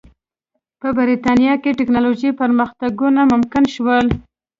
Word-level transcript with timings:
په 0.79 0.87
برېټانیا 0.97 1.53
کې 1.61 1.77
ټکنالوژیکي 1.79 2.31
پرمختګونه 2.41 3.21
ممکن 3.31 3.63
شول. 3.73 4.05